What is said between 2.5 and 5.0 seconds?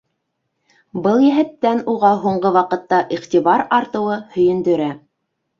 ваҡытта иғтибар артыуы һөйөндөрә.